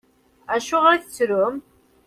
Acuɣeṛ 0.55 0.91
i 0.93 0.99
tettrum? 1.01 1.55